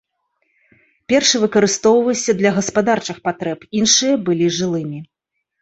Першы 1.11 1.41
выкарыстоўваўся 1.43 2.31
для 2.39 2.51
гаспадарчых 2.57 3.17
патрэб, 3.29 3.59
іншыя 3.81 4.15
былі 4.31 4.53
жылымі. 4.57 4.99